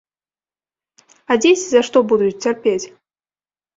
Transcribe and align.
А 1.31 1.37
дзеці 1.43 1.67
за 1.69 1.81
што 1.91 1.97
будуць 2.13 2.33
цярпець? 2.43 2.85